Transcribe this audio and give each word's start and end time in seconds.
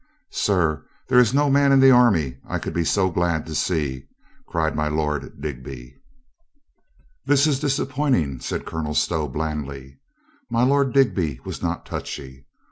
"Sir, 0.33 0.83
there 1.09 1.19
Is 1.19 1.31
no 1.31 1.47
man 1.47 1.71
in 1.71 1.79
the 1.79 1.91
army 1.91 2.39
I 2.47 2.57
could 2.57 2.73
be 2.73 2.83
so 2.83 3.11
glad 3.11 3.45
to 3.45 3.53
see," 3.53 4.07
cried 4.47 4.75
my 4.75 4.87
Lord 4.87 5.39
Digby. 5.39 6.01
"That 7.25 7.45
is 7.45 7.59
disappointing," 7.59 8.39
said 8.39 8.65
Colonel 8.65 8.95
Stow 8.95 9.27
blandly. 9.27 9.99
My 10.49 10.63
Lord 10.63 10.91
Digby 10.91 11.39
was 11.45 11.61
not 11.61 11.85
touchy. 11.85 12.47